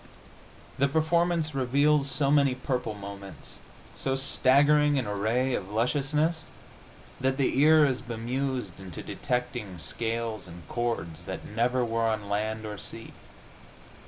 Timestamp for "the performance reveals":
0.79-2.09